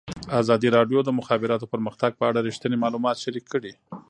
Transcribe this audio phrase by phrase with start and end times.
[0.41, 3.73] ازادي راډیو د د مخابراتو پرمختګ په اړه رښتیني معلومات شریک کړي.